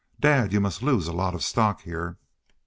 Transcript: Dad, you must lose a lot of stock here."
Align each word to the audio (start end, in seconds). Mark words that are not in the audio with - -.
Dad, 0.19 0.51
you 0.51 0.59
must 0.59 0.81
lose 0.81 1.07
a 1.07 1.13
lot 1.13 1.35
of 1.35 1.43
stock 1.43 1.81
here." 1.81 2.17